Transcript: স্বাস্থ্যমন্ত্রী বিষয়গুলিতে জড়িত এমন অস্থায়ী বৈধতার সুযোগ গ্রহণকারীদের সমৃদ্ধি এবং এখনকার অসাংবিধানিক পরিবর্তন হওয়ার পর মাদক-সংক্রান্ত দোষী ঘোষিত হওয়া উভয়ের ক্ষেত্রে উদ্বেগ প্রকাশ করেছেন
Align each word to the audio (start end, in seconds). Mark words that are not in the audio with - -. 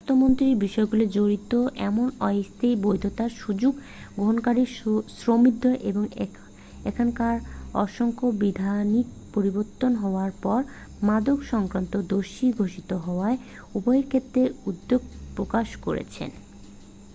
স্বাস্থ্যমন্ত্রী 0.03 0.47
বিষয়গুলিতে 0.61 1.13
জড়িত 1.13 1.53
এমন 1.81 2.07
অস্থায়ী 2.27 2.75
বৈধতার 2.77 3.31
সুযোগ 3.39 3.73
গ্রহণকারীদের 4.15 4.69
সমৃদ্ধি 5.19 5.71
এবং 5.89 6.03
এখনকার 6.85 7.35
অসাংবিধানিক 7.75 9.07
পরিবর্তন 9.33 9.91
হওয়ার 9.95 10.31
পর 10.41 10.59
মাদক-সংক্রান্ত 11.01 11.93
দোষী 12.11 12.47
ঘোষিত 12.51 12.89
হওয়া 13.05 13.29
উভয়ের 13.75 14.05
ক্ষেত্রে 14.07 14.41
উদ্বেগ 14.65 15.01
প্রকাশ 15.37 15.67
করেছেন 15.77 16.29